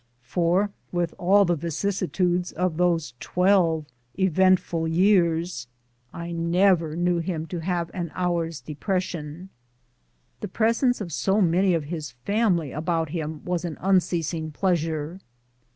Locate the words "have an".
7.59-8.09